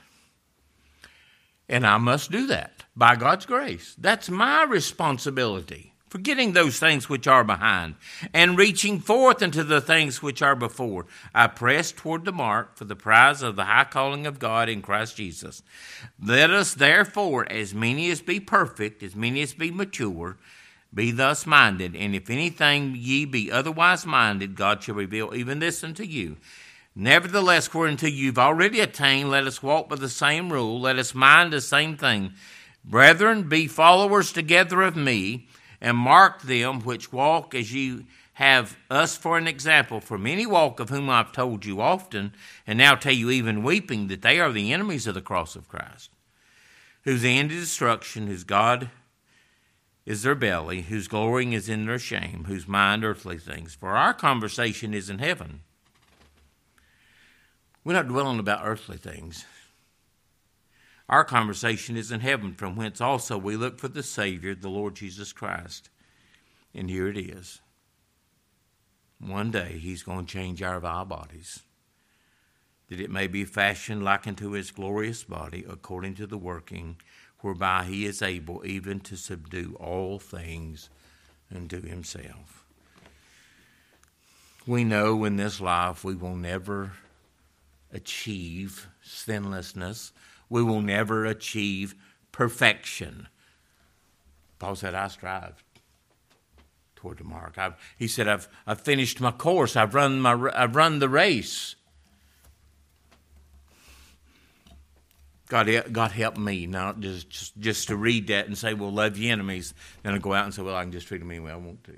[1.70, 3.94] And I must do that by God's grace.
[4.00, 7.96] That's my responsibility forgetting those things which are behind,
[8.34, 11.06] and reaching forth into the things which are before.
[11.34, 14.82] I press toward the mark for the prize of the high calling of God in
[14.82, 15.64] Christ Jesus.
[16.22, 20.36] Let us therefore, as many as be perfect, as many as be mature,
[20.94, 21.96] be thus minded.
[21.96, 26.36] And if anything ye be otherwise minded, God shall reveal even this unto you.
[26.94, 31.54] Nevertheless, whereunto you've already attained, let us walk by the same rule, let us mind
[31.54, 32.34] the same thing.
[32.84, 35.48] Brethren, be followers together of me
[35.82, 40.00] and mark them which walk as ye have us for an example.
[40.00, 42.34] For many walk of whom I've told you often,
[42.66, 45.68] and now tell you even weeping, that they are the enemies of the cross of
[45.68, 46.12] Christ,
[47.04, 48.90] whose end is destruction, whose God
[50.06, 53.76] is their belly, whose glorying is in their shame, whose mind earthly things.
[53.76, 55.62] For our conversation is in heaven.
[57.84, 59.46] We're not dwelling about earthly things.
[61.12, 64.96] Our conversation is in heaven, from whence also we look for the Savior, the Lord
[64.96, 65.90] Jesus Christ.
[66.74, 67.60] And here it is.
[69.20, 71.64] One day he's going to change our vile bodies,
[72.88, 76.96] that it may be fashioned like unto his glorious body, according to the working
[77.40, 80.90] whereby he is able even to subdue all things
[81.54, 82.64] unto himself.
[84.66, 86.94] We know in this life we will never
[87.92, 90.14] achieve sinlessness
[90.52, 91.96] we will never achieve
[92.34, 93.30] perfection.
[94.60, 95.64] Paul said, I strive
[96.98, 97.58] toward the mark.
[97.58, 99.78] I've, he said, I've, I've finished my course.
[99.78, 101.76] I've run, my, I've run the race.
[105.48, 109.18] God, God help me not just, just, just to read that and say, well, love
[109.18, 109.74] your enemies.
[110.04, 111.56] Then I go out and say, well, I can just treat them any way I
[111.56, 111.96] want to.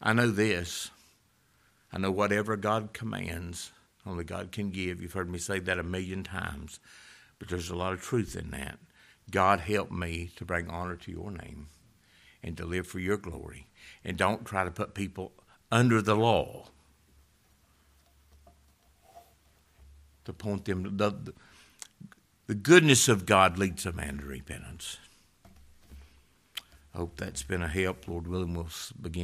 [0.00, 0.90] I know this.
[1.92, 3.70] I know whatever God commands,
[4.06, 5.00] only God can give.
[5.00, 6.80] You've heard me say that a million times,
[7.38, 8.78] but there's a lot of truth in that.
[9.30, 11.68] God help me to bring honor to your name
[12.42, 13.66] and to live for your glory.
[14.04, 15.32] And don't try to put people
[15.70, 16.66] under the law
[20.24, 21.32] to point them to the,
[22.46, 24.98] the goodness of God leads a man to repentance.
[26.94, 28.06] I hope that's been a help.
[28.06, 28.68] Lord willing, we'll
[29.00, 29.20] begin.